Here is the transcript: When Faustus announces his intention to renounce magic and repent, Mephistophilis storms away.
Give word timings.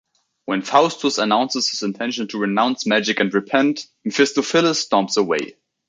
When 0.45 0.63
Faustus 0.63 1.19
announces 1.19 1.69
his 1.69 1.83
intention 1.83 2.27
to 2.29 2.39
renounce 2.39 2.87
magic 2.87 3.19
and 3.19 3.31
repent, 3.31 3.85
Mephistophilis 4.03 4.77
storms 4.81 5.15
away. 5.15 5.57